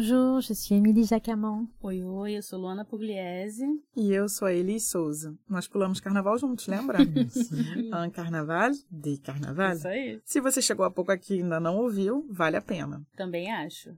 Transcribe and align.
Bonjour, 0.00 0.40
je 0.40 0.54
suis 0.54 0.74
Émilie 0.74 1.04
Jacamon. 1.04 1.68
Oi, 1.82 2.02
oi, 2.02 2.32
eu 2.32 2.42
sou 2.42 2.58
Luana 2.58 2.86
Pugliese. 2.86 3.66
E 3.94 4.10
eu 4.10 4.30
sou 4.30 4.48
a 4.48 4.54
Elis 4.54 4.88
Souza. 4.88 5.36
Nós 5.46 5.68
pulamos 5.68 6.00
carnaval 6.00 6.38
juntos, 6.38 6.68
lembra? 6.68 7.00
Un 7.92 8.08
carnaval 8.08 8.70
de 8.90 9.18
carnaval. 9.18 9.74
Isso 9.74 9.86
aí. 9.86 10.18
Se 10.24 10.40
você 10.40 10.62
chegou 10.62 10.86
há 10.86 10.90
pouco 10.90 11.12
aqui 11.12 11.34
e 11.34 11.42
ainda 11.42 11.60
não 11.60 11.76
ouviu, 11.76 12.26
vale 12.30 12.56
a 12.56 12.62
pena. 12.62 13.06
Também 13.14 13.52
acho. 13.52 13.94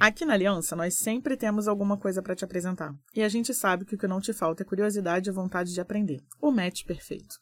Aqui 0.00 0.24
na 0.24 0.32
Aliança, 0.32 0.74
nós 0.74 0.94
sempre 0.94 1.36
temos 1.36 1.68
alguma 1.68 1.98
coisa 1.98 2.22
para 2.22 2.34
te 2.34 2.42
apresentar. 2.42 2.94
E 3.14 3.22
a 3.22 3.28
gente 3.28 3.52
sabe 3.52 3.84
que 3.84 3.94
o 3.94 3.98
que 3.98 4.08
não 4.08 4.22
te 4.22 4.32
falta 4.32 4.62
é 4.62 4.66
curiosidade 4.66 5.28
e 5.28 5.32
vontade 5.34 5.74
de 5.74 5.82
aprender. 5.82 6.22
O 6.40 6.50
match 6.50 6.82
perfeito. 6.86 7.38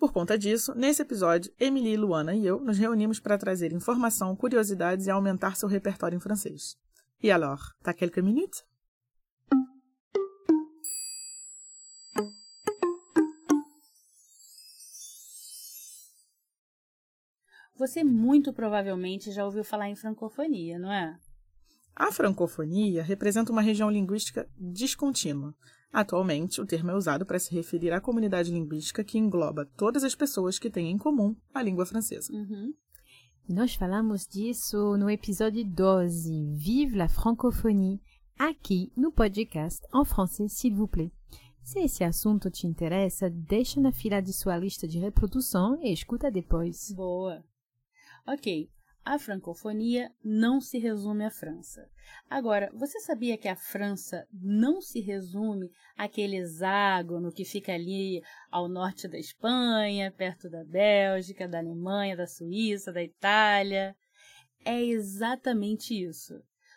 Por 0.00 0.14
conta 0.14 0.38
disso, 0.38 0.74
nesse 0.74 1.02
episódio, 1.02 1.52
Emily, 1.60 1.94
Luana 1.94 2.34
e 2.34 2.46
eu 2.46 2.58
nos 2.58 2.78
reunimos 2.78 3.20
para 3.20 3.36
trazer 3.36 3.70
informação, 3.70 4.34
curiosidades 4.34 5.06
e 5.06 5.10
aumentar 5.10 5.56
seu 5.56 5.68
repertório 5.68 6.16
em 6.16 6.20
francês. 6.20 6.80
E 7.22 7.30
alors, 7.30 7.72
t'as 7.84 7.94
quelques 7.94 8.18
minutes? 8.18 8.64
Você 17.76 18.02
muito 18.02 18.52
provavelmente 18.52 19.30
já 19.30 19.44
ouviu 19.44 19.62
falar 19.62 19.88
em 19.88 19.94
francofonia, 19.94 20.78
não 20.80 20.92
é? 20.92 21.16
A 21.94 22.10
francofonia 22.10 23.04
representa 23.04 23.52
uma 23.52 23.62
região 23.62 23.88
linguística 23.88 24.48
descontínua. 24.56 25.54
Atualmente, 25.92 26.60
o 26.60 26.66
termo 26.66 26.90
é 26.90 26.94
usado 26.94 27.24
para 27.24 27.38
se 27.38 27.54
referir 27.54 27.92
à 27.92 28.00
comunidade 28.00 28.50
linguística 28.50 29.04
que 29.04 29.18
engloba 29.18 29.66
todas 29.76 30.02
as 30.02 30.14
pessoas 30.14 30.58
que 30.58 30.70
têm 30.70 30.90
em 30.90 30.98
comum 30.98 31.36
a 31.54 31.62
língua 31.62 31.86
francesa. 31.86 32.32
Uhum. 32.32 32.72
Nós 33.48 33.74
falamos 33.74 34.26
disso 34.26 34.96
no 34.96 35.10
episódio 35.10 35.64
12, 35.64 36.54
Vive 36.54 36.96
la 36.96 37.08
francophonie, 37.08 38.00
aqui 38.38 38.92
no 38.96 39.10
podcast 39.10 39.84
En 39.92 40.04
français, 40.04 40.48
s'il 40.48 40.74
vous 40.74 40.88
plaît. 40.88 41.10
Se 41.62 41.80
esse 41.80 42.04
assunto 42.04 42.50
te 42.50 42.66
interessa, 42.66 43.28
deixa 43.28 43.80
na 43.80 43.92
fila 43.92 44.20
de 44.22 44.32
sua 44.32 44.56
lista 44.56 44.86
de 44.86 44.98
reprodução 44.98 45.76
e 45.82 45.92
escuta 45.92 46.30
depois. 46.30 46.92
Boa. 46.94 47.44
Ok, 48.26 48.70
a 49.04 49.18
francofonia 49.18 50.10
não 50.22 50.60
se 50.60 50.78
resume 50.78 51.24
à 51.24 51.30
França. 51.30 51.88
Agora, 52.30 52.70
você 52.72 53.00
sabia 53.00 53.36
que 53.36 53.48
a 53.48 53.56
França 53.56 54.26
não 54.32 54.80
se 54.80 55.00
resume 55.00 55.70
àquele 55.96 56.36
hexágono 56.36 57.32
que 57.32 57.44
fica 57.44 57.72
ali 57.72 58.22
ao 58.50 58.68
norte 58.68 59.08
da 59.08 59.18
Espanha, 59.18 60.12
perto 60.12 60.48
da 60.48 60.64
Bélgica, 60.64 61.48
da 61.48 61.58
Alemanha, 61.58 62.16
da 62.16 62.26
Suíça, 62.26 62.92
da 62.92 63.02
Itália? 63.02 63.96
É 64.64 64.80
exatamente 64.80 65.94
isso. 65.94 66.34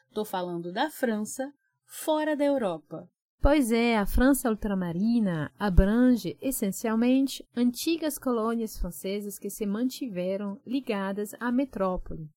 Estou 0.08 0.26
falando 0.26 0.72
da 0.72 0.90
França 0.90 1.54
fora 1.86 2.36
da 2.36 2.44
Europa. 2.44 3.08
Pois 3.42 3.72
é, 3.72 3.98
a 3.98 4.06
França 4.06 4.50
ultramarina 4.50 5.52
abrange 5.60 6.36
essencialmente 6.42 7.48
antigas 7.56 8.18
colônias 8.18 8.78
francesas 8.78 9.38
que 9.38 9.50
se 9.50 9.66
mantiveram 9.66 10.60
ligadas 10.66 11.36
à 11.40 11.52
metrópole 11.52 12.30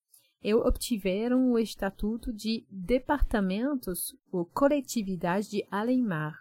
e 0.42 0.54
obtiveram 0.54 1.50
o 1.50 1.58
estatuto 1.58 2.32
de 2.32 2.64
departamentos 2.70 4.14
ou 4.30 4.44
coletividade 4.44 5.50
de 5.50 5.66
além-mar, 5.70 6.38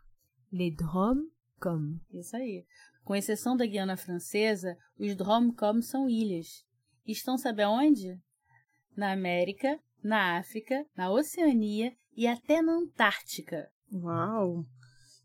les 0.51 0.75
Drom-Com. 0.75 1.99
Isso 2.13 2.35
aí. 2.35 2.65
Com 3.03 3.15
exceção 3.15 3.55
da 3.55 3.65
Guiana 3.65 3.97
Francesa, 3.97 4.77
os 4.99 5.15
Drom-Com 5.15 5.81
são 5.81 6.09
ilhas. 6.09 6.65
Estão 7.05 7.37
sabe 7.37 7.63
aonde? 7.63 8.19
Na 8.95 9.13
América, 9.13 9.79
na 10.03 10.37
África, 10.37 10.85
na 10.95 11.09
Oceania 11.09 11.95
e 12.15 12.27
até 12.27 12.61
na 12.61 12.73
Antártica. 12.73 13.71
Uau! 13.91 14.65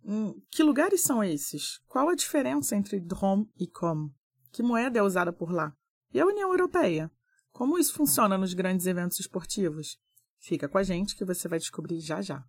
Hum, 0.04 0.40
que 0.50 0.62
lugares 0.62 1.02
são 1.02 1.22
esses? 1.22 1.78
Qual 1.86 2.08
a 2.08 2.14
diferença 2.14 2.76
entre 2.76 3.00
Drom 3.00 3.46
e 3.58 3.66
Com? 3.66 4.10
Que 4.50 4.62
moeda 4.62 4.98
é 4.98 5.02
usada 5.02 5.32
por 5.32 5.50
lá? 5.50 5.74
E 6.12 6.20
a 6.20 6.26
União 6.26 6.50
Europeia? 6.50 7.10
Como 7.52 7.78
isso 7.78 7.94
funciona 7.94 8.36
nos 8.36 8.54
grandes 8.54 8.86
eventos 8.86 9.20
esportivos? 9.20 9.98
Fica 10.38 10.68
com 10.68 10.78
a 10.78 10.82
gente 10.82 11.16
que 11.16 11.24
você 11.24 11.48
vai 11.48 11.58
descobrir 11.58 12.00
já 12.00 12.20
já. 12.20 12.44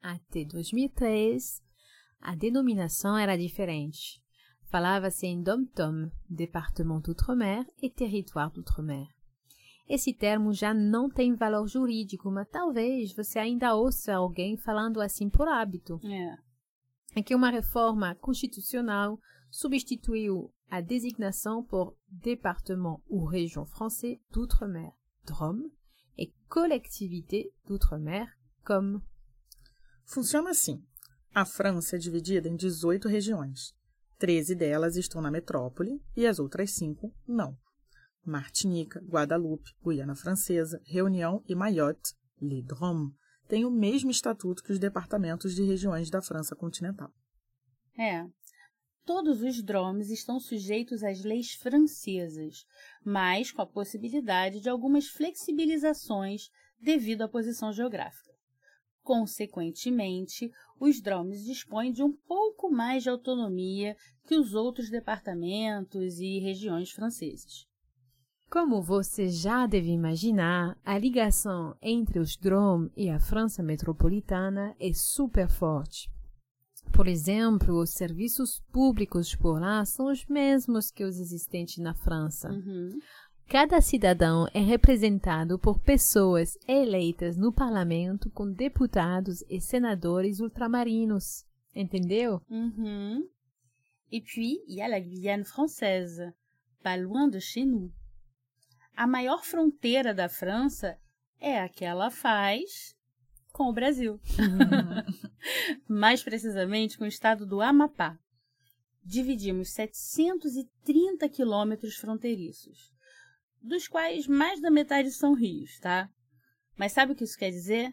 Até 0.00 0.44
2003, 0.44 1.60
a 2.20 2.34
denominação 2.34 3.16
era 3.16 3.36
diferente. 3.36 4.22
Falava-se 4.70 5.26
em 5.26 5.42
dom-tom, 5.42 6.10
département 6.28 7.00
d'outre-mer 7.00 7.66
e 7.80 7.88
territoire 7.88 8.50
d'outre-mer. 8.50 9.08
Esse 9.88 10.12
termo 10.12 10.52
já 10.52 10.74
não 10.74 11.08
tem 11.08 11.34
valor 11.34 11.66
jurídico, 11.66 12.30
mas 12.30 12.46
talvez 12.50 13.14
você 13.14 13.38
ainda 13.38 13.74
ouça 13.74 14.14
alguém 14.14 14.58
falando 14.58 15.00
assim 15.00 15.30
por 15.30 15.48
hábito. 15.48 15.98
É. 16.04 16.36
É 17.16 17.22
que 17.22 17.34
uma 17.34 17.48
reforma 17.48 18.14
constitucional 18.16 19.18
substituiu 19.50 20.52
a 20.68 20.82
designação 20.82 21.64
por 21.64 21.96
département 22.06 23.00
ou 23.08 23.24
région 23.24 23.64
français 23.64 24.20
d'outre-mer, 24.30 24.92
DROM, 25.24 25.70
e 26.18 26.26
collectivité 26.46 27.50
d'outre-mer, 27.64 28.28
comme. 28.62 29.00
Funciona 30.04 30.50
assim. 30.50 30.84
A 31.34 31.46
França 31.46 31.96
é 31.96 31.98
dividida 31.98 32.48
em 32.48 32.56
18 32.56 33.08
regiões. 33.08 33.77
13 34.18 34.54
delas 34.54 34.96
estão 34.96 35.22
na 35.22 35.30
metrópole 35.30 36.00
e 36.16 36.26
as 36.26 36.38
outras 36.38 36.72
cinco 36.72 37.14
não. 37.26 37.56
Martinica, 38.24 39.00
Guadalupe, 39.08 39.70
Guiana 39.82 40.14
Francesa, 40.14 40.80
Reunião 40.84 41.42
e 41.48 41.54
Mayotte, 41.54 42.14
Les 42.40 42.64
Drômes, 42.64 43.12
têm 43.48 43.64
o 43.64 43.70
mesmo 43.70 44.10
estatuto 44.10 44.62
que 44.62 44.72
os 44.72 44.78
departamentos 44.78 45.54
de 45.54 45.62
regiões 45.62 46.10
da 46.10 46.20
França 46.20 46.54
continental. 46.54 47.10
É. 47.98 48.26
Todos 49.04 49.40
os 49.40 49.62
dromes 49.62 50.10
estão 50.10 50.38
sujeitos 50.38 51.02
às 51.02 51.24
leis 51.24 51.54
francesas, 51.54 52.66
mas 53.02 53.50
com 53.50 53.62
a 53.62 53.66
possibilidade 53.66 54.60
de 54.60 54.68
algumas 54.68 55.08
flexibilizações 55.08 56.50
devido 56.78 57.22
à 57.22 57.28
posição 57.28 57.72
geográfica. 57.72 58.27
Consequentemente, 59.08 60.52
os 60.78 61.00
dromes 61.00 61.42
dispõem 61.42 61.90
de 61.90 62.02
um 62.02 62.12
pouco 62.12 62.70
mais 62.70 63.02
de 63.02 63.08
autonomia 63.08 63.96
que 64.26 64.34
os 64.34 64.52
outros 64.52 64.90
departamentos 64.90 66.20
e 66.20 66.38
regiões 66.40 66.90
franceses. 66.90 67.66
Como 68.50 68.82
você 68.82 69.30
já 69.30 69.66
deve 69.66 69.90
imaginar, 69.90 70.78
a 70.84 70.98
ligação 70.98 71.74
entre 71.80 72.18
os 72.18 72.36
DROM 72.36 72.90
e 72.94 73.08
a 73.08 73.18
França 73.18 73.62
metropolitana 73.62 74.76
é 74.78 74.92
super 74.92 75.48
forte. 75.48 76.10
Por 76.92 77.08
exemplo, 77.08 77.80
os 77.80 77.90
serviços 77.94 78.60
públicos 78.70 79.34
por 79.34 79.58
lá 79.58 79.86
são 79.86 80.12
os 80.12 80.26
mesmos 80.26 80.90
que 80.90 81.04
os 81.04 81.18
existentes 81.18 81.78
na 81.78 81.94
França. 81.94 82.50
Uhum. 82.50 82.90
Cada 83.48 83.80
cidadão 83.80 84.46
é 84.52 84.60
representado 84.60 85.58
por 85.58 85.80
pessoas 85.80 86.58
eleitas 86.68 87.34
no 87.34 87.50
parlamento 87.50 88.30
com 88.30 88.52
deputados 88.52 89.42
e 89.48 89.58
senadores 89.58 90.38
ultramarinos. 90.38 91.46
Entendeu? 91.74 92.42
Mhm. 92.50 93.26
Et 94.12 94.22
puis, 94.22 94.62
il 94.68 94.76
y 94.76 94.82
a 94.82 94.88
la 94.88 95.00
Guyane 95.00 95.44
française, 95.44 96.30
pas 96.82 96.98
loin 96.98 97.26
de 97.26 97.40
chez 97.40 97.64
nous. 97.64 97.90
A 98.94 99.06
maior 99.06 99.42
fronteira 99.42 100.12
da 100.12 100.28
França 100.28 100.98
é 101.40 101.58
a 101.58 101.70
que 101.70 101.86
ela 101.86 102.10
faz 102.10 102.94
com 103.50 103.70
o 103.70 103.72
Brasil. 103.72 104.20
Mais 105.88 106.22
precisamente 106.22 106.98
com 106.98 107.04
o 107.04 107.08
estado 107.08 107.46
do 107.46 107.62
Amapá. 107.62 108.18
Dividimos 109.02 109.70
730 109.70 111.26
quilômetros 111.30 111.96
fronteiriços. 111.96 112.92
Dos 113.68 113.86
quais 113.86 114.26
mais 114.26 114.60
da 114.60 114.70
metade 114.70 115.12
são 115.12 115.34
rios, 115.34 115.78
tá? 115.78 116.10
Mas 116.76 116.92
sabe 116.92 117.12
o 117.12 117.14
que 117.14 117.24
isso 117.24 117.38
quer 117.38 117.50
dizer? 117.50 117.92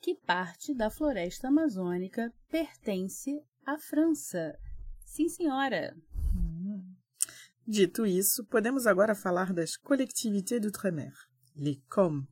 Que 0.00 0.14
parte 0.14 0.74
da 0.74 0.90
floresta 0.90 1.48
amazônica 1.48 2.32
pertence 2.50 3.30
à 3.64 3.78
França. 3.78 4.58
Sim, 5.06 5.28
senhora. 5.28 5.96
Dito 7.66 8.04
isso, 8.04 8.44
podemos 8.44 8.86
agora 8.86 9.14
falar 9.14 9.54
das 9.54 9.76
collectivités 9.76 10.60
d'outre-mer, 10.60 11.14
les 11.56 11.78
COM. 11.88 12.26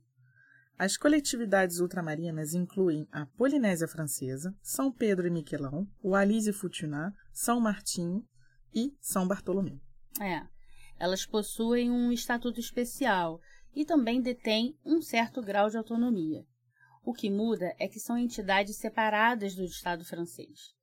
As 0.77 0.97
coletividades 0.97 1.79
ultramarinas 1.79 2.53
incluem 2.53 3.07
a 3.11 3.25
Polinésia 3.25 3.87
Francesa, 3.87 4.55
São 4.61 4.91
Pedro 4.91 5.25
e 5.25 5.31
Miquelão, 5.31 5.87
Wallis 6.03 6.45
e 6.45 6.53
Futuna, 6.53 7.15
São 7.31 7.59
Martinho 7.59 8.27
e 8.73 8.95
São 8.99 9.27
Bartolomeu. 9.27 9.79
É, 10.19 10.45
elas 10.99 11.25
possuem 11.25 11.91
um 11.91 12.11
estatuto 12.11 12.59
especial 12.59 13.41
e 13.75 13.85
também 13.85 14.21
detêm 14.21 14.77
um 14.85 15.01
certo 15.01 15.41
grau 15.41 15.69
de 15.69 15.77
autonomia. 15.77 16.45
O 17.03 17.13
que 17.13 17.29
muda 17.29 17.75
é 17.79 17.87
que 17.87 17.99
são 17.99 18.17
entidades 18.17 18.77
separadas 18.77 19.55
do 19.55 19.63
Estado 19.63 20.05
francês. 20.05 20.73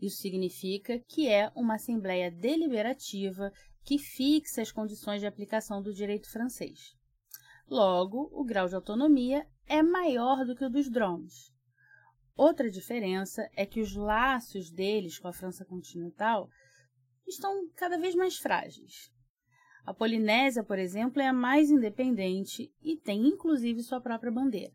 Isso 0.00 0.16
significa 0.16 0.98
que 1.08 1.28
é 1.28 1.50
uma 1.54 1.74
assembleia 1.74 2.30
deliberativa 2.30 3.52
que 3.84 3.98
fixa 3.98 4.62
as 4.62 4.72
condições 4.72 5.20
de 5.20 5.26
aplicação 5.26 5.82
do 5.82 5.94
direito 5.94 6.30
francês. 6.30 6.94
Logo, 7.68 8.30
o 8.32 8.44
grau 8.44 8.68
de 8.68 8.74
autonomia 8.74 9.46
é 9.66 9.82
maior 9.82 10.44
do 10.44 10.56
que 10.56 10.64
o 10.64 10.70
dos 10.70 10.90
drones. 10.90 11.52
Outra 12.36 12.70
diferença 12.70 13.48
é 13.54 13.66
que 13.66 13.80
os 13.80 13.94
laços 13.94 14.70
deles 14.70 15.18
com 15.18 15.28
a 15.28 15.32
França 15.32 15.64
continental 15.64 16.48
estão 17.26 17.68
cada 17.74 17.98
vez 17.98 18.14
mais 18.14 18.38
frágeis. 18.38 19.10
A 19.88 19.94
Polinésia, 19.94 20.62
por 20.62 20.78
exemplo, 20.78 21.22
é 21.22 21.28
a 21.28 21.32
mais 21.32 21.70
independente 21.70 22.70
e 22.82 22.94
tem 22.94 23.26
inclusive 23.26 23.82
sua 23.82 23.98
própria 23.98 24.30
bandeira. 24.30 24.70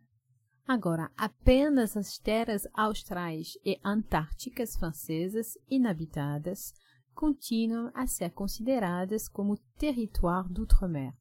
Agora, 0.67 1.11
apenas 1.15 1.95
as 1.95 2.17
terras 2.17 2.67
austrais 2.73 3.55
e 3.63 3.79
antárticas 3.85 4.75
francesas 4.75 5.55
inabitadas 5.69 6.73
continuam 7.13 7.91
a 7.93 8.07
ser 8.07 8.31
consideradas 8.31 9.29
como 9.29 9.55
territoire 9.77 10.51
d'outre-mer. 10.51 11.13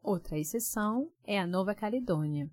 Outra 0.00 0.38
exceção 0.38 1.12
é 1.22 1.38
a 1.38 1.46
Nova 1.46 1.74
Caledônia, 1.74 2.50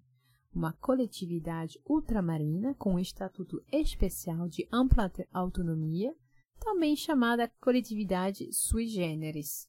uma 0.53 0.73
coletividade 0.73 1.79
ultramarina 1.85 2.75
com 2.75 2.95
um 2.95 2.99
estatuto 2.99 3.63
especial 3.71 4.49
de 4.49 4.67
ampla 4.73 5.09
autonomia, 5.31 6.13
também 6.59 6.97
chamada 6.97 7.49
coletividade 7.61 8.51
sui 8.51 8.87
generis. 8.87 9.68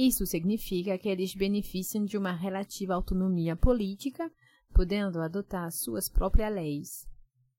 Isso 0.00 0.24
significa 0.24 0.96
que 0.96 1.08
eles 1.08 1.34
beneficiam 1.34 2.04
de 2.04 2.16
uma 2.16 2.30
relativa 2.30 2.94
autonomia 2.94 3.56
política, 3.56 4.30
podendo 4.72 5.20
adotar 5.20 5.72
suas 5.72 6.08
próprias 6.08 6.54
leis. 6.54 7.04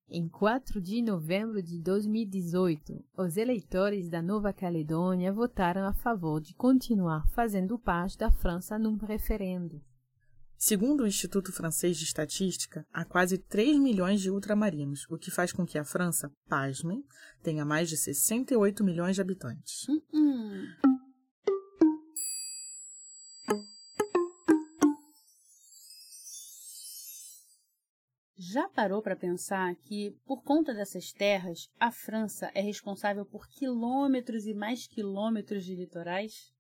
Em 0.07 0.29
4 0.29 0.79
de 0.79 1.01
novembro 1.01 1.61
de 1.61 1.77
2018, 1.81 3.03
os 3.17 3.35
eleitores 3.35 4.09
da 4.09 4.21
Nova 4.21 4.53
Caledônia 4.53 5.33
votaram 5.33 5.85
a 5.85 5.91
favor 5.91 6.39
de 6.39 6.53
continuar 6.53 7.27
fazendo 7.33 7.77
parte 7.77 8.17
da 8.17 8.31
França 8.31 8.79
num 8.79 8.95
referendo. 8.95 9.81
Segundo 10.57 11.01
o 11.01 11.07
Instituto 11.07 11.51
Francês 11.51 11.97
de 11.97 12.05
Estatística, 12.05 12.85
há 12.93 13.03
quase 13.03 13.37
3 13.37 13.77
milhões 13.77 14.21
de 14.21 14.31
ultramarinos, 14.31 15.05
o 15.09 15.17
que 15.17 15.29
faz 15.29 15.51
com 15.51 15.65
que 15.65 15.77
a 15.77 15.83
França, 15.83 16.31
pasmem, 16.47 17.03
tenha 17.43 17.65
mais 17.65 17.89
de 17.89 17.97
68 17.97 18.81
milhões 18.81 19.15
de 19.15 19.21
habitantes. 19.21 19.85
Uh 19.89 20.01
-uh. 20.15 20.98
Já 28.51 28.67
parou 28.67 28.99
para 28.99 29.15
pensar 29.15 29.75
que, 29.75 30.09
por 30.25 30.41
conta 30.41 30.73
dessas 30.73 31.11
terras, 31.11 31.69
a 31.79 31.91
França 31.91 32.49
é 32.55 32.61
responsável 32.61 33.23
por 33.23 33.47
quilômetros 33.47 34.47
e 34.47 34.55
mais 34.55 34.87
quilômetros 34.87 35.63
de 35.63 35.75
litorais? 35.75 36.51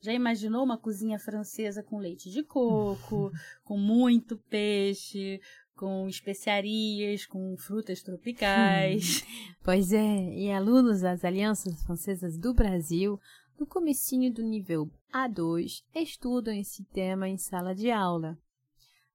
Já 0.00 0.12
imaginou 0.12 0.64
uma 0.64 0.76
cozinha 0.76 1.16
francesa 1.16 1.84
com 1.84 1.98
leite 1.98 2.28
de 2.28 2.42
coco, 2.42 3.30
com 3.62 3.78
muito 3.78 4.38
peixe, 4.50 5.40
com 5.76 6.08
especiarias, 6.08 7.24
com 7.24 7.56
frutas 7.56 8.02
tropicais? 8.02 9.24
pois 9.62 9.92
é, 9.92 10.34
e 10.34 10.50
alunos 10.50 11.02
das 11.02 11.24
Alianças 11.24 11.80
Francesas 11.84 12.36
do 12.36 12.52
Brasil, 12.52 13.20
no 13.56 13.68
comecinho 13.68 14.34
do 14.34 14.42
nível 14.42 14.90
A2, 15.14 15.84
estudam 15.94 16.54
esse 16.54 16.82
tema 16.86 17.28
em 17.28 17.38
sala 17.38 17.72
de 17.72 17.88
aula. 17.88 18.36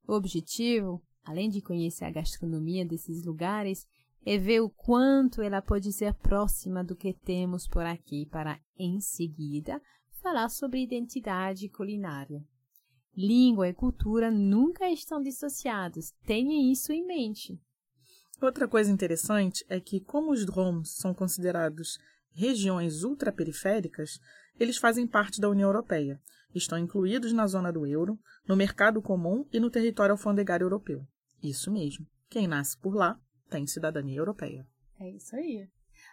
O 0.07 0.13
objetivo 0.13 1.01
além 1.23 1.49
de 1.49 1.61
conhecer 1.61 2.05
a 2.05 2.11
gastronomia 2.11 2.85
desses 2.85 3.23
lugares, 3.23 3.85
é 4.25 4.37
ver 4.37 4.61
o 4.61 4.69
quanto 4.69 5.41
ela 5.41 5.61
pode 5.61 5.91
ser 5.91 6.13
próxima 6.13 6.83
do 6.83 6.95
que 6.95 7.13
temos 7.13 7.67
por 7.67 7.85
aqui 7.85 8.25
para, 8.25 8.59
em 8.77 8.99
seguida, 8.99 9.81
falar 10.21 10.49
sobre 10.49 10.81
identidade 10.81 11.67
culinária. 11.69 12.43
Língua 13.15 13.67
e 13.67 13.73
cultura 13.73 14.31
nunca 14.31 14.89
estão 14.89 15.21
dissociados, 15.21 16.11
tenha 16.25 16.71
isso 16.71 16.91
em 16.91 17.05
mente. 17.05 17.59
Outra 18.41 18.67
coisa 18.67 18.91
interessante 18.91 19.63
é 19.69 19.79
que, 19.79 19.99
como 19.99 20.31
os 20.31 20.45
DROMs 20.45 20.95
são 20.95 21.13
considerados 21.13 21.99
regiões 22.31 23.03
ultraperiféricas, 23.03 24.19
eles 24.59 24.77
fazem 24.77 25.05
parte 25.05 25.39
da 25.39 25.49
União 25.49 25.69
Europeia, 25.69 26.19
estão 26.55 26.77
incluídos 26.77 27.33
na 27.33 27.45
zona 27.45 27.71
do 27.71 27.85
euro, 27.85 28.19
no 28.47 28.55
mercado 28.55 29.01
comum 29.01 29.45
e 29.51 29.59
no 29.59 29.69
território 29.69 30.13
alfandegário 30.13 30.65
europeu. 30.65 31.05
Isso 31.43 31.69
mesmo. 31.69 32.07
Quem 32.29 32.47
nasce 32.47 32.79
por 32.79 32.95
lá 32.95 33.19
tem 33.49 33.67
cidadania 33.67 34.17
europeia. 34.17 34.65
É 34.99 35.09
isso 35.09 35.35
aí. 35.35 35.67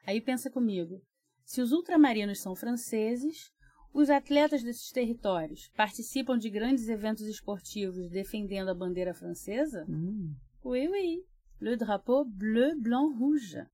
Aí 0.04 0.20
pensa 0.20 0.50
comigo. 0.50 1.00
Se 1.44 1.62
os 1.62 1.72
ultramarinos 1.72 2.40
são 2.40 2.56
franceses, 2.56 3.50
os 3.92 4.10
atletas 4.10 4.62
desses 4.62 4.90
territórios 4.90 5.70
participam 5.76 6.36
de 6.36 6.50
grandes 6.50 6.88
eventos 6.88 7.26
esportivos 7.26 8.10
defendendo 8.10 8.68
a 8.68 8.74
bandeira 8.74 9.14
francesa? 9.14 9.86
Hum. 9.88 10.34
Oui, 10.64 10.88
oui. 10.88 11.24
Le 11.60 11.76
drapeau 11.76 12.24
bleu, 12.24 12.78
blanc, 12.80 13.16
rouge. 13.18 13.64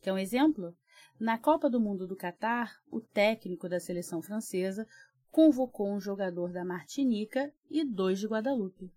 Quer 0.00 0.12
um 0.12 0.18
exemplo? 0.18 0.76
Na 1.18 1.38
Copa 1.38 1.68
do 1.68 1.80
Mundo 1.80 2.06
do 2.06 2.16
Catar, 2.16 2.72
o 2.90 3.00
técnico 3.00 3.68
da 3.68 3.80
seleção 3.80 4.22
francesa 4.22 4.86
convocou 5.30 5.92
um 5.92 6.00
jogador 6.00 6.52
da 6.52 6.64
Martinica 6.64 7.52
e 7.70 7.84
dois 7.84 8.18
de 8.18 8.26
Guadalupe. 8.26 8.92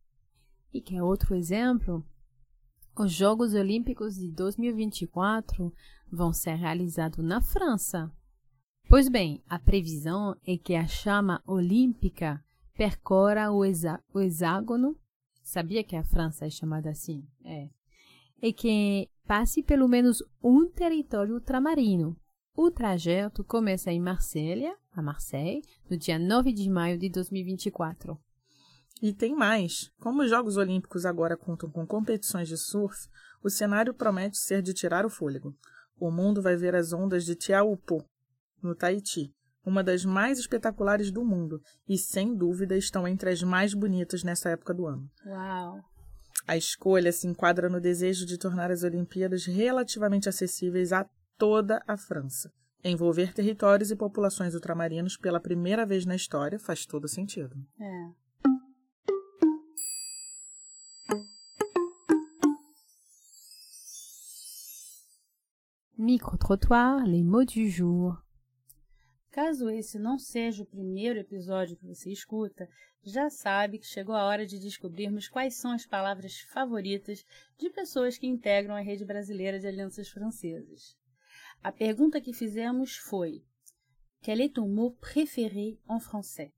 E 0.73 0.81
quer 0.81 1.01
outro 1.01 1.35
exemplo? 1.35 2.05
Os 2.97 3.11
Jogos 3.11 3.53
Olímpicos 3.53 4.15
de 4.15 4.29
2024 4.31 5.73
vão 6.11 6.31
ser 6.31 6.55
realizados 6.55 7.23
na 7.23 7.41
França. 7.41 8.11
Pois 8.87 9.07
bem, 9.07 9.41
a 9.47 9.57
previsão 9.57 10.35
é 10.45 10.57
que 10.57 10.75
a 10.75 10.87
chama 10.87 11.41
olímpica 11.45 12.43
percorra 12.75 13.51
o, 13.51 13.63
hexá 13.63 14.01
o 14.13 14.19
hexágono. 14.19 14.95
Sabia 15.43 15.83
que 15.83 15.95
a 15.95 16.03
França 16.03 16.45
é 16.45 16.49
chamada 16.49 16.89
assim? 16.89 17.23
É. 17.43 17.69
E 18.41 18.53
que 18.53 19.09
passe 19.25 19.63
pelo 19.63 19.87
menos 19.87 20.23
um 20.43 20.67
território 20.69 21.35
ultramarino. 21.35 22.15
O 22.55 22.69
trajeto 22.69 23.43
começa 23.43 23.91
em 23.91 23.99
Marselha, 23.99 24.75
a 24.91 25.01
Marseille, 25.01 25.61
no 25.89 25.97
dia 25.97 26.19
9 26.19 26.51
de 26.51 26.69
maio 26.69 26.97
de 26.97 27.09
2024. 27.09 28.19
E 29.01 29.13
tem 29.13 29.35
mais. 29.35 29.89
Como 29.99 30.21
os 30.21 30.29
Jogos 30.29 30.57
Olímpicos 30.57 31.05
agora 31.05 31.37
contam 31.37 31.69
com 31.69 31.85
competições 31.85 32.47
de 32.47 32.57
surf, 32.57 33.07
o 33.41 33.49
cenário 33.49 33.93
promete 33.93 34.37
ser 34.37 34.61
de 34.61 34.73
tirar 34.73 35.05
o 35.05 35.09
fôlego. 35.09 35.55
O 35.99 36.11
mundo 36.11 36.41
vai 36.41 36.55
ver 36.55 36.75
as 36.75 36.91
ondas 36.91 37.23
de 37.25 37.35
Tiaupô, 37.35 38.03
no 38.61 38.75
Tahiti, 38.75 39.33
uma 39.65 39.83
das 39.83 40.03
mais 40.03 40.39
espetaculares 40.39 41.11
do 41.11 41.23
mundo 41.23 41.61
e, 41.87 41.97
sem 41.97 42.35
dúvida, 42.35 42.75
estão 42.75 43.07
entre 43.07 43.29
as 43.29 43.43
mais 43.43 43.73
bonitas 43.73 44.23
nessa 44.23 44.49
época 44.49 44.73
do 44.73 44.85
ano. 44.85 45.09
Uau! 45.25 45.79
A 46.47 46.57
escolha 46.57 47.11
se 47.11 47.27
enquadra 47.27 47.69
no 47.69 47.79
desejo 47.79 48.25
de 48.25 48.37
tornar 48.37 48.71
as 48.71 48.83
Olimpíadas 48.83 49.45
relativamente 49.45 50.27
acessíveis 50.27 50.91
a 50.91 51.07
toda 51.37 51.83
a 51.87 51.97
França. 51.97 52.51
Envolver 52.83 53.33
territórios 53.33 53.91
e 53.91 53.95
populações 53.95 54.55
ultramarinos 54.55 55.17
pela 55.17 55.39
primeira 55.39 55.85
vez 55.85 56.05
na 56.05 56.15
história 56.15 56.57
faz 56.57 56.85
todo 56.85 57.07
sentido. 57.07 57.55
É. 57.79 58.28
Micro-trottoir, 66.01 67.05
les 67.05 67.23
mots 67.23 67.43
du 67.43 67.67
jour. 67.69 68.23
Caso 69.31 69.69
esse 69.69 69.99
não 69.99 70.17
seja 70.17 70.63
o 70.63 70.65
primeiro 70.65 71.19
episódio 71.19 71.75
que 71.75 71.85
você 71.85 72.09
escuta, 72.09 72.69
já 73.03 73.29
sabe 73.29 73.79
que 73.79 73.85
chegou 73.85 74.15
a 74.15 74.23
hora 74.23 74.45
de 74.45 74.57
descobrirmos 74.59 75.27
quais 75.27 75.55
são 75.55 75.73
as 75.73 75.85
palavras 75.85 76.39
favoritas 76.53 77.25
de 77.57 77.69
pessoas 77.69 78.17
que 78.17 78.25
integram 78.25 78.75
a 78.75 78.79
rede 78.79 79.03
brasileira 79.03 79.59
de 79.59 79.67
alianças 79.67 80.07
francesas. 80.07 80.95
A 81.61 81.69
pergunta 81.69 82.21
que 82.21 82.31
fizemos 82.31 82.95
foi: 82.95 83.43
Quel 84.21 84.39
est 84.39 84.53
ton 84.53 84.69
mot 84.69 84.95
préféré 85.01 85.77
en 85.85 85.99
français? 85.99 86.53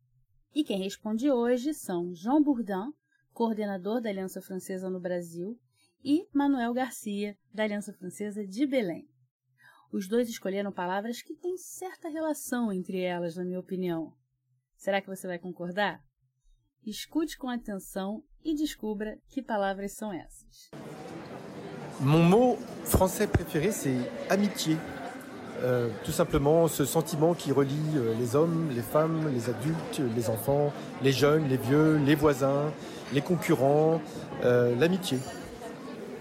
E 0.53 0.63
quem 0.63 0.77
responde 0.77 1.31
hoje 1.31 1.73
são 1.73 2.13
Jean 2.13 2.43
Bourdin, 2.43 2.93
coordenador 3.33 4.01
da 4.01 4.09
Aliança 4.09 4.39
Francesa 4.39 4.87
no 4.87 4.99
Brasil, 4.99 5.59
e 6.03 6.27
Manuel 6.31 6.75
Garcia, 6.75 7.35
da 7.51 7.63
Aliança 7.63 7.91
Francesa 7.91 8.45
de 8.45 8.67
Belém. 8.67 9.10
Os 9.91 10.07
dois 10.07 10.29
escolheram 10.29 10.71
palavras 10.71 11.21
que 11.21 11.35
têm 11.35 11.57
certa 11.57 12.07
relação 12.07 12.71
entre 12.71 13.01
elas, 13.01 13.35
na 13.35 13.43
minha 13.43 13.59
opinião. 13.59 14.13
Será 14.77 15.01
que 15.01 15.07
você 15.07 15.27
vai 15.27 15.37
concordar? 15.37 16.01
Escute 16.85 17.37
com 17.37 17.49
atenção 17.49 18.23
e 18.43 18.55
descubra 18.55 19.19
que 19.27 19.41
palavras 19.41 19.91
são 19.91 20.13
essas. 20.13 20.71
Mon 21.99 22.23
mot 22.23 22.57
français 22.85 23.27
préféré, 23.27 23.71
c'est 23.71 24.09
amitié. 24.29 24.77
Euh, 25.61 25.89
tout 26.03 26.13
simplement 26.13 26.67
ce 26.67 26.85
sentiment 26.85 27.35
qui 27.35 27.51
relie 27.51 27.75
euh, 27.95 28.15
les 28.17 28.35
hommes, 28.35 28.71
les 28.73 28.81
femmes, 28.81 29.29
les 29.31 29.49
adultes, 29.49 30.01
les 30.15 30.29
enfants, 30.29 30.73
les 31.03 31.11
jeunes, 31.11 31.47
les 31.49 31.57
vieux, 31.57 31.97
les 31.97 32.15
voisins, 32.15 32.71
les 33.13 33.21
concurrents, 33.21 34.01
euh, 34.43 34.73
l'amitié. 34.77 35.19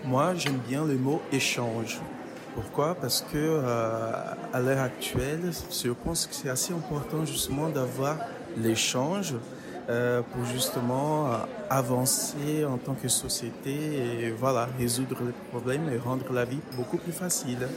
Moi, 0.05 0.35
j'aime 0.35 0.59
bien 0.59 0.85
le 0.85 0.97
mot 0.97 1.23
échange. 1.33 2.01
Pourquoi? 2.55 2.95
Parce 2.95 3.23
que 3.23 3.37
euh, 3.37 4.13
à 4.53 4.61
l'heure 4.61 4.81
actuelle, 4.81 5.53
je 5.53 5.91
pense 5.91 6.27
que 6.27 6.35
c'est 6.35 6.49
assez 6.49 6.73
important 6.73 7.25
justement 7.25 7.69
d'avoir 7.69 8.19
l'échange 8.57 9.35
euh, 9.89 10.23
pour 10.23 10.45
justement 10.45 11.33
euh, 11.33 11.37
avancer 11.69 12.65
en 12.65 12.79
tant 12.79 12.95
que 12.95 13.09
société 13.09 14.25
et 14.25 14.31
voilà 14.31 14.67
résoudre 14.79 15.23
les 15.25 15.33
problèmes 15.51 15.89
et 15.89 15.99
rendre 15.99 16.33
la 16.33 16.45
vie 16.45 16.61
beaucoup 16.77 16.99
plus 16.99 17.13
facile. 17.13 17.69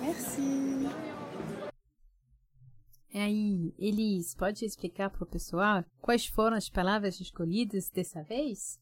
Merci. 0.00 0.88
E 3.14 3.18
aí, 3.18 3.74
Elis, 3.78 4.34
pode 4.34 4.64
explicar 4.64 5.10
para 5.10 5.24
o 5.24 5.26
pessoal 5.26 5.84
quais 6.00 6.26
foram 6.26 6.56
as 6.56 6.70
palavras 6.70 7.20
escolhidas 7.20 7.90
dessa 7.90 8.22
vez? 8.22 8.81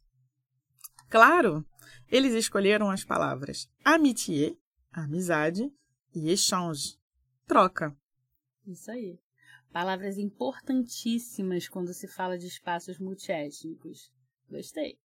Claro! 1.11 1.67
Eles 2.09 2.33
escolheram 2.35 2.89
as 2.89 3.05
palavras 3.05 3.69
amitié, 3.85 4.57
amizade, 4.93 5.73
e 6.15 6.31
échange, 6.31 6.99
troca. 7.47 7.97
Isso 8.67 8.91
aí. 8.91 9.19
Palavras 9.73 10.19
importantíssimas 10.19 11.69
quando 11.69 11.93
se 11.93 12.09
fala 12.09 12.39
de 12.39 12.47
espaços 12.47 12.99
multiétnicos. 12.99 14.13
Gostei. 14.49 14.99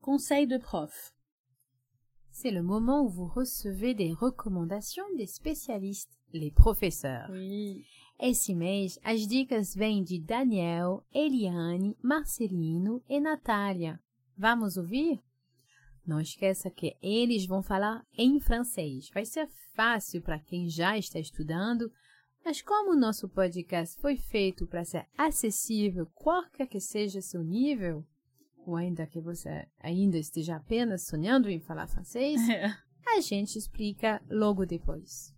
Conseil 0.00 0.46
de 0.46 0.58
prof. 0.58 1.12
C'est 2.30 2.50
le 2.50 2.62
moment 2.62 3.02
où 3.02 3.08
vous 3.08 3.28
recevez 3.28 3.94
des 3.94 4.12
recommandations 4.12 5.14
des 5.16 5.28
spécialistes, 5.28 6.18
les 6.32 6.50
professeurs. 6.50 7.28
Oui. 7.30 7.84
Esse 8.20 8.54
mês, 8.54 8.98
as 9.02 9.26
dicas 9.26 9.74
vêm 9.74 10.04
de 10.04 10.20
Daniel, 10.20 11.04
Eliane, 11.12 11.96
Marcelino 12.00 13.02
e 13.08 13.18
Natália. 13.18 13.98
Vamos 14.36 14.76
ouvir? 14.76 15.20
Não 16.06 16.20
esqueça 16.20 16.70
que 16.70 16.96
eles 17.02 17.46
vão 17.46 17.62
falar 17.62 18.04
em 18.16 18.40
francês. 18.40 19.08
Vai 19.12 19.24
ser 19.24 19.48
fácil 19.74 20.22
para 20.22 20.38
quem 20.38 20.68
já 20.68 20.96
está 20.98 21.18
estudando, 21.18 21.90
mas 22.44 22.60
como 22.60 22.92
o 22.92 22.98
nosso 22.98 23.28
podcast 23.28 24.00
foi 24.00 24.16
feito 24.16 24.66
para 24.66 24.84
ser 24.84 25.06
acessível, 25.16 26.06
qualquer 26.14 26.66
que 26.66 26.80
seja 26.80 27.20
seu 27.20 27.42
nível, 27.42 28.04
ou 28.66 28.76
ainda 28.76 29.06
que 29.06 29.20
você 29.20 29.66
ainda 29.80 30.18
esteja 30.18 30.56
apenas 30.56 31.06
sonhando 31.06 31.48
em 31.48 31.60
falar 31.60 31.86
francês, 31.86 32.40
a 33.06 33.20
gente 33.20 33.58
explica 33.58 34.20
logo 34.28 34.66
depois. 34.66 35.34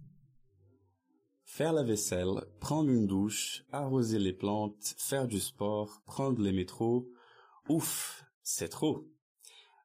Faire 1.57 1.73
la 1.73 1.85
vaisselle, 1.85 2.45
prendre 2.59 2.91
une 2.91 3.07
douche, 3.07 3.65
arroser 3.71 4.19
les 4.19 4.33
plantes, 4.33 4.97
faire 4.99 5.29
du 5.29 5.39
sport, 5.39 6.03
prendre 6.05 6.43
les 6.43 6.51
métros, 6.51 7.09
ouf, 7.69 8.25
c'est 8.43 8.71
trop. 8.71 9.07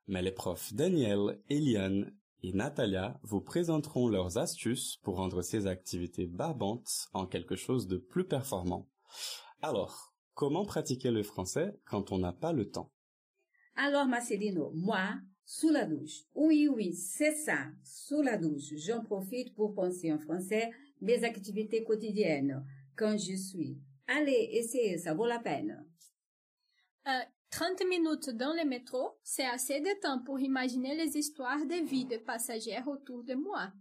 Mais 0.07 0.23
les 0.23 0.31
profs 0.31 0.73
Daniel, 0.73 1.39
Eliane 1.47 2.11
et 2.41 2.53
Natalia 2.53 3.19
vous 3.21 3.39
présenteront 3.39 4.07
leurs 4.07 4.39
astuces 4.39 4.97
pour 5.03 5.17
rendre 5.17 5.43
ces 5.43 5.67
activités 5.67 6.25
barbantes 6.25 7.07
en 7.13 7.27
quelque 7.27 7.55
chose 7.55 7.85
de 7.85 7.97
plus 7.97 8.25
performant. 8.25 8.89
Alors, 9.61 10.15
comment 10.33 10.65
pratiquer 10.65 11.11
le 11.11 11.21
français 11.21 11.79
quand 11.85 12.11
on 12.11 12.17
n'a 12.17 12.33
pas 12.33 12.51
le 12.51 12.71
temps? 12.71 12.91
Alors, 13.75 14.07
Marcelino, 14.07 14.71
moi, 14.73 15.19
sous 15.49 15.69
la 15.69 15.83
douche. 15.83 16.25
Oui, 16.35 16.67
oui, 16.67 16.93
c'est 16.93 17.33
ça, 17.33 17.71
sous 17.83 18.21
la 18.21 18.37
douche. 18.37 18.71
J'en 18.75 19.01
profite 19.01 19.55
pour 19.55 19.73
penser 19.73 20.13
en 20.13 20.19
français 20.19 20.69
mes 21.01 21.23
activités 21.23 21.83
quotidiennes 21.83 22.63
quand 22.95 23.17
je 23.17 23.35
suis. 23.35 23.79
Allez, 24.05 24.49
essayez, 24.51 24.99
ça 24.99 25.15
vaut 25.15 25.25
la 25.25 25.39
peine. 25.39 25.83
Euh, 27.07 27.21
30 27.49 27.83
minutes 27.89 28.29
dans 28.29 28.53
le 28.53 28.63
métro, 28.63 29.17
c'est 29.23 29.47
assez 29.47 29.79
de 29.79 29.99
temps 29.99 30.21
pour 30.23 30.39
imaginer 30.39 30.95
les 30.95 31.17
histoires 31.17 31.65
de 31.65 31.83
vie 31.83 32.05
des 32.05 32.19
passagers 32.19 32.83
autour 32.85 33.23
de 33.23 33.33
moi. 33.33 33.73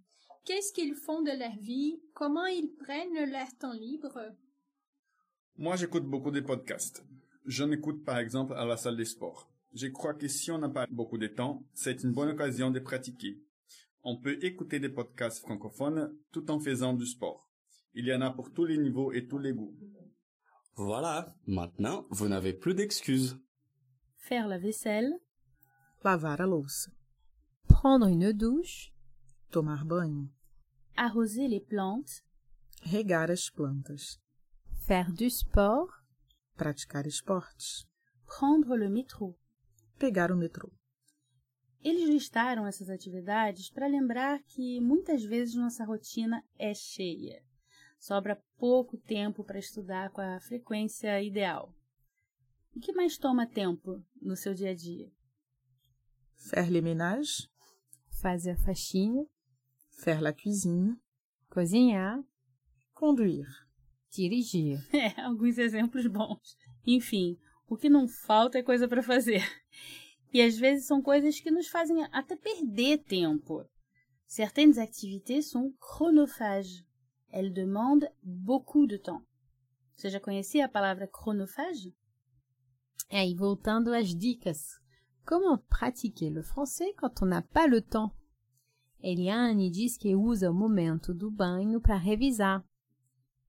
Qu'est-ce 0.47 0.73
qu'ils 0.73 0.95
font 0.95 1.21
de 1.21 1.39
leur 1.39 1.55
vie? 1.61 2.01
Comment 2.15 2.47
ils 2.47 2.75
prennent 2.77 3.31
leur 3.31 3.55
temps 3.59 3.75
libre? 3.75 4.19
Moi, 5.59 5.77
j'écoute 5.77 6.07
beaucoup 6.07 6.31
de 6.31 6.41
podcasts. 6.41 7.05
J'en 7.45 7.71
écoute 7.73 8.07
par 8.07 8.17
exemple 8.17 8.55
à 8.55 8.65
la 8.65 8.79
salle 8.79 8.97
des 8.97 9.05
sports. 9.05 9.51
Je 9.81 9.87
crois 9.87 10.15
que 10.15 10.27
si 10.27 10.51
on 10.51 10.59
n'a 10.59 10.69
pas 10.69 10.89
beaucoup 10.91 11.19
de 11.19 11.29
temps, 11.29 11.65
c'est 11.73 12.03
une 12.03 12.11
bonne 12.11 12.31
occasion 12.31 12.73
de 12.73 12.81
pratiquer. 12.81 13.41
On 14.03 14.21
peut 14.21 14.37
écouter 14.45 14.81
des 14.81 14.89
podcasts 14.89 15.39
francophones 15.39 16.19
tout 16.33 16.51
en 16.51 16.59
faisant 16.59 16.95
du 16.95 17.07
sport. 17.07 17.49
Il 17.95 18.05
y 18.07 18.13
en 18.13 18.21
a 18.21 18.33
pour 18.33 18.53
tous 18.53 18.65
les 18.65 18.77
niveaux 18.77 19.13
et 19.13 19.29
tous 19.29 19.39
les 19.39 19.53
goûts. 19.53 19.79
Voilà, 20.75 21.33
maintenant, 21.47 22.07
vous 22.11 22.27
n'avez 22.27 22.55
plus 22.55 22.75
d'excuses. 22.75 23.39
Faire 24.17 24.49
la 24.49 24.59
vaisselle, 24.59 25.13
Lavar 26.03 26.41
a 26.41 26.47
louça, 26.47 26.91
Prendre 27.69 28.09
une 28.09 28.33
douche, 28.33 28.93
tomar 29.53 29.85
banho, 29.85 30.29
arroser 30.97 31.47
les 31.47 31.61
plantes, 31.61 32.25
regar 32.83 33.31
as 33.31 33.49
plantas, 33.55 34.19
faire 34.89 35.13
du 35.13 35.31
sport, 35.31 36.03
praticar 36.57 37.07
esportes, 37.07 37.87
prendre 38.27 38.77
le 38.77 38.89
métro. 38.89 39.39
Pegar 39.99 40.33
o 40.33 40.37
metrô. 40.37 40.71
Eles 41.83 42.09
listaram 42.09 42.67
essas 42.67 42.89
atividades 42.89 43.71
para 43.71 43.87
lembrar 43.87 44.43
que 44.45 44.81
muitas 44.81 45.25
vezes 45.25 45.55
nossa 45.55 45.85
rotina 45.85 46.43
é 46.59 46.75
cheia. 46.75 47.43
Sobra 47.99 48.43
pouco 48.57 48.97
tempo 48.97 49.45
para 49.45 49.59
estudar 49.59 50.11
com 50.11 50.21
a 50.21 50.41
frequência 50.41 51.23
ideal. 51.23 51.75
O 52.75 52.81
que 52.81 52.93
mais 52.93 53.17
toma 53.19 53.47
tempo 53.47 54.05
no 54.21 54.37
seu 54.37 54.55
dia 54.55 54.71
a 54.71 54.75
dia? 54.75 55.11
Faire 56.51 56.71
le 56.71 56.81
ménage, 56.81 57.49
fazer 58.21 58.57
faxina, 58.57 59.27
faire 60.03 60.21
la 60.21 60.33
cuisine, 60.33 60.97
cozinhar, 61.49 62.23
conduire. 62.95 63.69
dirigir. 64.11 64.79
É, 64.93 65.21
alguns 65.21 65.59
exemplos 65.59 66.07
bons. 66.07 66.57
Enfim, 66.87 67.39
o 67.69 67.77
que 67.77 67.89
não 67.89 68.09
falta 68.09 68.59
é 68.59 68.63
coisa 68.63 68.89
para 68.89 69.03
fazer. 69.03 69.43
E 70.31 70.43
às 70.43 70.59
vezes 70.59 70.85
são 70.87 71.01
coisas 71.01 71.41
que 71.41 71.51
nos 71.51 71.69
fazem 71.69 72.05
até 72.13 72.37
perder 72.37 72.99
tempo. 72.99 73.65
Certaines 74.27 74.77
activités 74.77 75.41
sont 75.41 75.73
chronophages. 75.81 76.85
Elles 77.33 77.51
demandent 77.51 78.07
beaucoup 78.23 78.87
de 78.87 78.99
temps. 78.99 79.23
Você 79.97 80.11
já 80.11 80.21
conhecia 80.21 80.67
a 80.67 80.69
palavra 80.69 81.09
chronophage? 81.09 81.95
É, 83.09 83.27
e 83.27 83.35
voltando 83.35 83.95
às 83.95 84.15
dicas. 84.15 84.79
Comment 85.25 85.57
pratiquer 85.57 86.31
le 86.31 86.43
français 86.43 86.93
quand 86.95 87.23
on 87.23 87.27
n'a 87.27 87.41
pas 87.41 87.67
le 87.67 87.81
temps? 87.81 88.13
Eliane 89.03 89.71
diz 89.71 89.97
que 89.97 90.15
usa 90.15 90.51
o 90.51 90.55
momento 90.55 91.15
do 91.15 91.31
banho 91.31 91.81
para 91.81 91.97
revisar. 91.97 92.63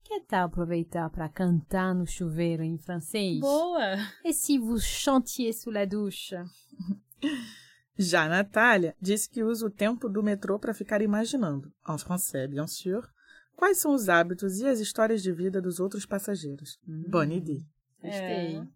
Que 0.02 0.20
tal 0.20 0.46
aproveitar 0.46 1.08
para 1.10 1.28
cantar 1.28 1.94
no 1.94 2.06
chuveiro 2.06 2.62
em 2.62 2.78
francês? 2.78 3.40
Boa! 3.40 3.96
E 4.24 4.32
se 4.32 4.58
vous 4.58 4.80
chantiez 4.80 5.60
sous 5.60 5.72
la 5.72 5.84
douche? 5.84 6.36
Já 7.98 8.24
a 8.24 8.28
Natália 8.28 8.96
disse 9.00 9.28
que 9.28 9.42
usa 9.44 9.66
o 9.66 9.70
tempo 9.70 10.08
do 10.08 10.22
metrô 10.22 10.58
para 10.58 10.72
ficar 10.72 11.02
imaginando, 11.02 11.70
en 11.86 11.98
français 11.98 12.48
bien 12.48 12.66
sûr, 12.66 13.06
quais 13.54 13.78
são 13.78 13.92
os 13.92 14.08
hábitos 14.08 14.58
e 14.58 14.66
as 14.66 14.80
histórias 14.80 15.22
de 15.22 15.30
vida 15.30 15.60
dos 15.60 15.78
outros 15.78 16.06
passageiros. 16.06 16.78
Bonne 16.86 17.36
idée. 17.36 17.62
Gostei. 18.02 18.56
É. 18.56 18.66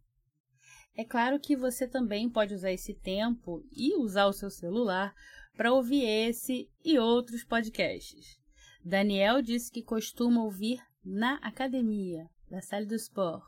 É 0.97 1.05
claro 1.05 1.41
que 1.41 1.57
você 1.57 1.89
também 1.89 2.29
pode 2.29 2.55
usar 2.55 2.71
esse 2.71 2.95
tempo 2.95 3.65
e 3.73 3.97
usar 3.97 4.27
o 4.27 4.33
seu 4.33 4.51
celular 4.51 5.15
para 5.57 5.73
ouvir 5.73 6.05
esse 6.05 6.69
e 6.85 6.99
outros 6.99 7.43
podcasts. 7.43 8.39
Daniel 8.85 9.41
disse 9.41 9.73
que 9.73 9.83
costuma 9.83 10.45
ouvir 10.45 10.81
na 11.05 11.35
academia, 11.37 12.31
na 12.51 12.63
salle 12.63 12.87
de 12.87 12.95
sport. 12.97 13.45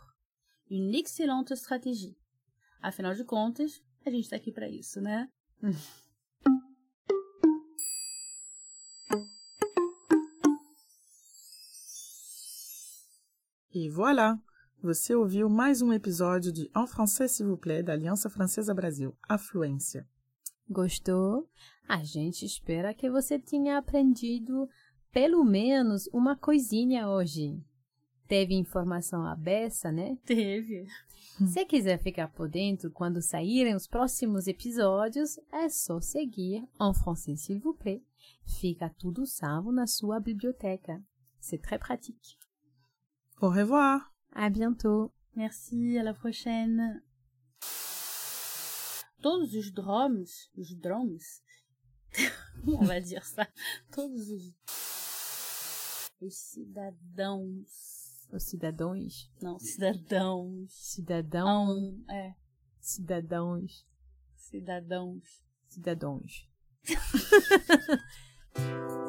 Une 0.71 0.99
excellente 0.99 1.55
stratégie. 1.55 2.19
Afinal 2.83 3.15
de 3.15 3.25
contas, 3.25 3.83
a 4.05 4.11
gente 4.11 4.25
está 4.25 4.37
aqui 4.37 4.53
para 4.53 4.69
isso, 4.69 5.01
né? 5.01 5.31
e 13.73 13.89
voilà! 13.89 14.39
Você 14.83 15.15
ouviu 15.15 15.49
mais 15.49 15.81
um 15.81 15.93
episódio 15.93 16.53
de 16.53 16.71
En 16.77 16.87
Français, 16.87 17.29
s'il 17.29 17.47
vous 17.47 17.57
plaît, 17.59 17.83
da 17.83 17.95
Aliança 17.95 18.29
Francesa 18.29 18.75
Brasil, 18.75 19.17
A 19.27 19.39
Fluência. 19.39 20.07
Gostou? 20.69 21.49
A 21.89 22.05
gente 22.05 22.45
espera 22.45 22.93
que 22.93 23.09
você 23.09 23.39
tenha 23.39 23.79
aprendido 23.79 24.69
pelo 25.16 25.42
menos 25.46 26.06
uma 26.12 26.37
coisinha 26.37 27.08
hoje. 27.08 27.58
Teve 28.28 28.52
informação 28.52 29.25
abessa, 29.25 29.90
né? 29.90 30.18
Teve. 30.26 30.87
Se 31.50 31.64
quiser 31.64 31.99
ficar 31.99 32.28
por 32.28 32.50
dentro 32.50 32.90
quando 32.90 33.23
saírem 33.23 33.75
os 33.75 33.87
próximos 33.87 34.46
episódios, 34.46 35.38
é 35.50 35.70
só 35.70 36.02
seguir 36.02 36.68
En 36.78 36.92
Français 36.92 37.35
s'il 37.38 37.58
vous 37.61 37.78
plaît. 37.78 38.02
Fica 38.61 38.90
tudo 38.90 39.25
salvo 39.25 39.73
na 39.73 39.87
sua 39.87 40.20
biblioteca. 40.20 41.02
C'est 41.40 41.62
très 41.62 41.78
pratique. 41.78 42.37
Au 43.40 43.49
revoir! 43.49 44.12
À 44.35 44.50
bientôt! 44.50 45.11
Merci, 45.35 45.96
à 45.96 46.02
la 46.02 46.12
prochaine. 46.12 47.02
Todos 49.23 49.54
os 49.54 49.73
drums, 49.73 50.50
os 50.58 50.75
drums, 50.75 51.40
on 52.66 52.85
va 52.85 53.00
dire 53.00 53.25
ça, 53.25 53.49
todos 53.90 54.28
os, 54.28 54.52
os 56.20 56.37
cidadãos, 56.37 58.28
Os 58.32 58.42
cidadãos. 58.44 59.30
não, 59.40 59.58
cidadãos, 59.58 60.73
Cidadão. 60.73 61.46
não, 61.46 62.04
é, 62.14 62.35
Cidadãos. 62.80 63.87
cidadãos. 64.37 65.42
Cidadãos. 65.68 66.49